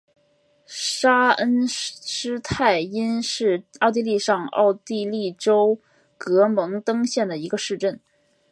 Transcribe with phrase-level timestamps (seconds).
[0.65, 5.79] 沙恩施泰因是奥地利上奥地利州
[6.17, 8.01] 格蒙登县的一个市镇。